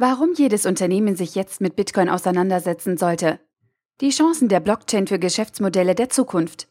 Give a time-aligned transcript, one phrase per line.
[0.00, 3.40] Warum jedes Unternehmen sich jetzt mit Bitcoin auseinandersetzen sollte.
[4.00, 6.68] Die Chancen der Blockchain für Geschäftsmodelle der Zukunft.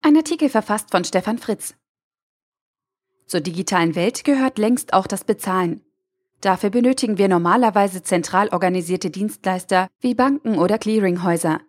[0.00, 1.76] Ein Artikel verfasst von Stefan Fritz.
[3.28, 5.82] Zur digitalen Welt gehört längst auch das Bezahlen.
[6.40, 11.60] Dafür benötigen wir normalerweise zentral organisierte Dienstleister wie Banken oder Clearinghäuser.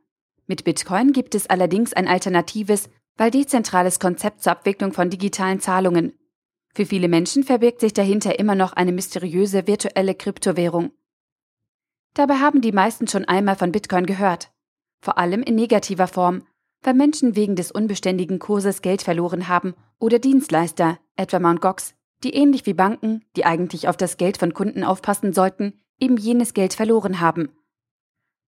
[0.47, 6.17] Mit Bitcoin gibt es allerdings ein alternatives, weil dezentrales Konzept zur Abwicklung von digitalen Zahlungen.
[6.75, 10.91] Für viele Menschen verbirgt sich dahinter immer noch eine mysteriöse virtuelle Kryptowährung.
[12.15, 14.51] Dabei haben die meisten schon einmal von Bitcoin gehört.
[15.01, 16.43] Vor allem in negativer Form,
[16.81, 21.61] weil Menschen wegen des unbeständigen Kurses Geld verloren haben oder Dienstleister, etwa Mt.
[21.61, 26.17] Gox, die ähnlich wie Banken, die eigentlich auf das Geld von Kunden aufpassen sollten, eben
[26.17, 27.49] jenes Geld verloren haben.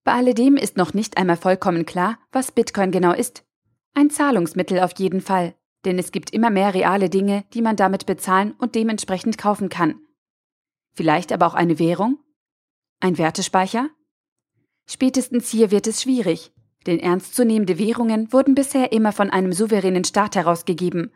[0.04, 3.44] Bei alledem ist noch nicht einmal vollkommen klar, was Bitcoin genau ist.
[3.94, 5.54] Ein Zahlungsmittel auf jeden Fall,
[5.86, 10.00] denn es gibt immer mehr reale Dinge, die man damit bezahlen und dementsprechend kaufen kann.
[10.92, 12.18] Vielleicht aber auch eine Währung?
[13.00, 13.88] Ein Wertespeicher?
[14.86, 16.52] Spätestens hier wird es schwierig,
[16.86, 21.12] denn ernstzunehmende Währungen wurden bisher immer von einem souveränen Staat herausgegeben.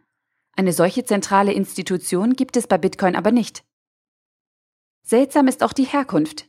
[0.57, 3.65] Eine solche zentrale Institution gibt es bei Bitcoin aber nicht.
[5.03, 6.49] Seltsam ist auch die Herkunft.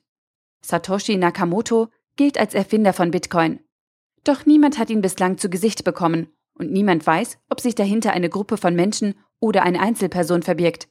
[0.63, 1.87] Satoshi Nakamoto
[2.17, 3.61] gilt als Erfinder von Bitcoin.
[4.23, 8.29] Doch niemand hat ihn bislang zu Gesicht bekommen und niemand weiß, ob sich dahinter eine
[8.29, 10.89] Gruppe von Menschen oder eine Einzelperson verbirgt.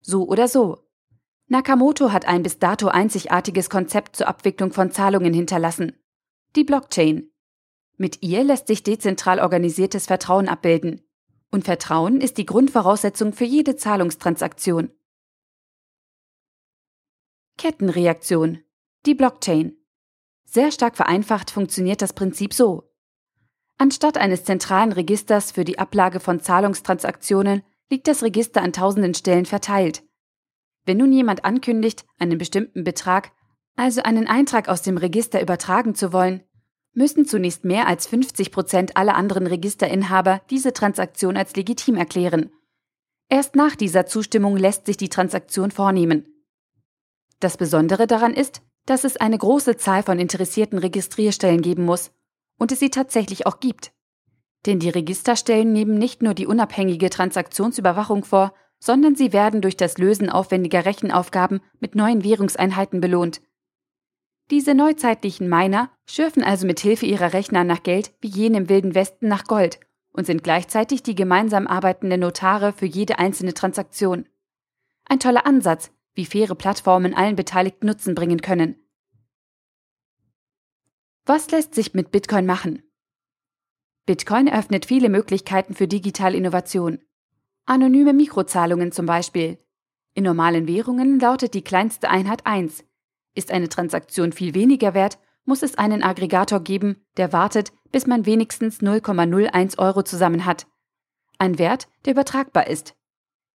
[0.00, 0.78] So oder so.
[1.48, 5.92] Nakamoto hat ein bis dato einzigartiges Konzept zur Abwicklung von Zahlungen hinterlassen.
[6.56, 7.30] Die Blockchain.
[7.96, 11.02] Mit ihr lässt sich dezentral organisiertes Vertrauen abbilden.
[11.50, 14.90] Und Vertrauen ist die Grundvoraussetzung für jede Zahlungstransaktion.
[17.56, 18.58] Kettenreaktion.
[19.06, 19.76] Die Blockchain.
[20.44, 22.85] Sehr stark vereinfacht funktioniert das Prinzip so.
[23.78, 29.46] Anstatt eines zentralen Registers für die Ablage von Zahlungstransaktionen liegt das Register an tausenden Stellen
[29.46, 30.02] verteilt.
[30.86, 33.32] Wenn nun jemand ankündigt, einen bestimmten Betrag,
[33.76, 36.42] also einen Eintrag aus dem Register übertragen zu wollen,
[36.94, 42.50] müssen zunächst mehr als 50 Prozent aller anderen Registerinhaber diese Transaktion als legitim erklären.
[43.28, 46.26] Erst nach dieser Zustimmung lässt sich die Transaktion vornehmen.
[47.40, 52.12] Das Besondere daran ist, dass es eine große Zahl von interessierten Registrierstellen geben muss
[52.58, 53.92] und es sie tatsächlich auch gibt.
[54.66, 59.98] Denn die Registerstellen nehmen nicht nur die unabhängige Transaktionsüberwachung vor, sondern sie werden durch das
[59.98, 63.40] Lösen aufwendiger Rechenaufgaben mit neuen Währungseinheiten belohnt.
[64.50, 68.94] Diese neuzeitlichen Miner schürfen also mit Hilfe ihrer Rechner nach Geld wie jene im Wilden
[68.94, 69.80] Westen nach Gold
[70.12, 74.28] und sind gleichzeitig die gemeinsam arbeitenden Notare für jede einzelne Transaktion.
[75.04, 78.76] Ein toller Ansatz, wie faire Plattformen allen Beteiligten Nutzen bringen können.
[81.28, 82.84] Was lässt sich mit Bitcoin machen?
[84.06, 87.00] Bitcoin eröffnet viele Möglichkeiten für digitale Innovation.
[87.64, 89.58] Anonyme Mikrozahlungen zum Beispiel.
[90.14, 92.84] In normalen Währungen lautet die kleinste Einheit 1.
[93.34, 98.24] Ist eine Transaktion viel weniger wert, muss es einen Aggregator geben, der wartet, bis man
[98.24, 100.68] wenigstens 0,01 Euro zusammen hat.
[101.40, 102.94] Ein Wert, der übertragbar ist.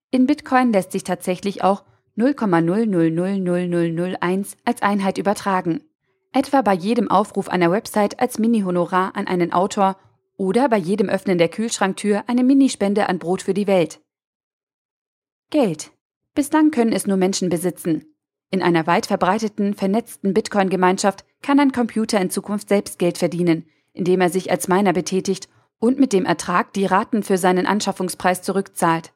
[0.10, 1.86] In Bitcoin lässt sich tatsächlich auch
[2.18, 5.86] 0,0000001 als Einheit übertragen
[6.34, 9.98] etwa bei jedem Aufruf einer Website als Mini-Honorar an einen Autor
[10.38, 14.00] oder bei jedem Öffnen der Kühlschranktür eine Minispende an Brot für die Welt.
[15.50, 15.92] Geld.
[16.34, 18.06] Bislang können es nur Menschen besitzen.
[18.50, 24.22] In einer weit verbreiteten, vernetzten Bitcoin-Gemeinschaft kann ein Computer in Zukunft selbst Geld verdienen, indem
[24.22, 25.50] er sich als Miner betätigt
[25.80, 29.14] und mit dem Ertrag die Raten für seinen Anschaffungspreis zurückzahlt.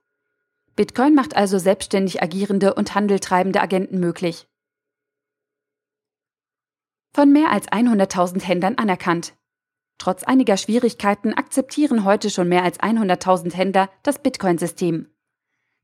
[0.75, 4.47] Bitcoin macht also selbstständig agierende und handeltreibende Agenten möglich
[7.15, 9.35] von mehr als 100.000 Händlern anerkannt.
[9.97, 15.07] Trotz einiger Schwierigkeiten akzeptieren heute schon mehr als 100.000 Händler das Bitcoin-System.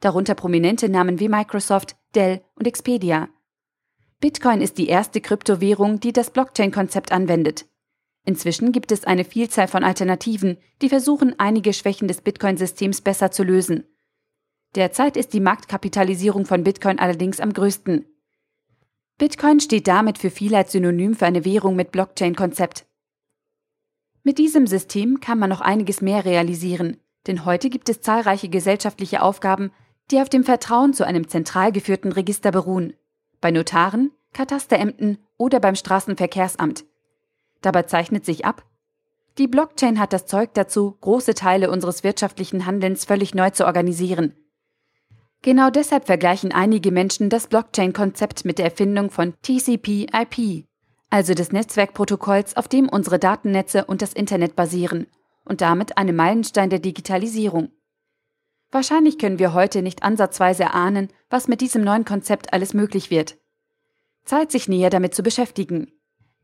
[0.02, 3.30] Darunter prominente Namen wie Microsoft, Dell und Expedia.
[4.20, 7.66] Bitcoin ist die erste Kryptowährung, die das Blockchain-Konzept anwendet.
[8.26, 13.44] Inzwischen gibt es eine Vielzahl von Alternativen, die versuchen, einige Schwächen des Bitcoin-Systems besser zu
[13.44, 13.86] lösen.
[14.76, 18.06] Derzeit ist die Marktkapitalisierung von Bitcoin allerdings am größten.
[19.22, 22.88] Bitcoin steht damit für viele als Synonym für eine Währung mit Blockchain-Konzept.
[24.24, 26.98] Mit diesem System kann man noch einiges mehr realisieren,
[27.28, 29.72] denn heute gibt es zahlreiche gesellschaftliche Aufgaben,
[30.10, 32.94] die auf dem Vertrauen zu einem zentral geführten Register beruhen.
[33.42, 36.86] Bei Notaren, Katasterämten oder beim Straßenverkehrsamt.
[37.62, 38.66] Dabei zeichnet sich ab,
[39.38, 44.34] die Blockchain hat das Zeug dazu, große Teile unseres wirtschaftlichen Handelns völlig neu zu organisieren
[45.44, 50.66] Genau deshalb vergleichen einige Menschen das Blockchain-Konzept mit der Erfindung von TCP/IP,
[51.10, 55.08] also des Netzwerkprotokolls, auf dem unsere Datennetze und das Internet basieren
[55.44, 57.72] und damit einem Meilenstein der Digitalisierung.
[58.70, 63.38] Wahrscheinlich können wir heute nicht ansatzweise erahnen, was mit diesem neuen Konzept alles möglich wird.
[64.24, 65.92] Zeit, sich näher damit zu beschäftigen.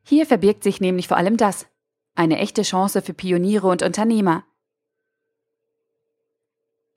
[0.03, 1.67] Hier verbirgt sich nämlich vor allem das.
[2.15, 4.43] Eine echte Chance für Pioniere und Unternehmer.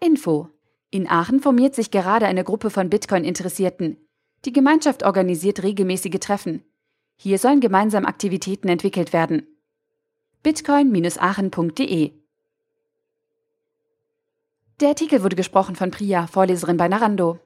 [0.00, 0.48] Info.
[0.92, 3.96] In Aachen formiert sich gerade eine Gruppe von Bitcoin-Interessierten.
[4.44, 6.64] Die Gemeinschaft organisiert regelmäßige Treffen.
[7.16, 9.46] Hier sollen gemeinsam Aktivitäten entwickelt werden.
[10.42, 12.12] bitcoin-aachen.de
[14.80, 17.40] Der Artikel wurde gesprochen von Priya, Vorleserin bei Narando.